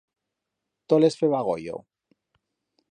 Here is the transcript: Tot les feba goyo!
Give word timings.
Tot 0.93 1.03
les 1.03 1.19
feba 1.21 1.43
goyo! 1.51 1.77